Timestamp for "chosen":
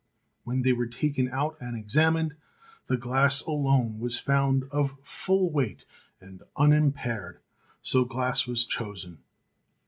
8.65-9.19